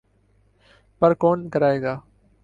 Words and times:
پر 1.01 1.13
کون 1.21 1.39
کرائے 1.49 1.81
گا؟ 1.81 1.93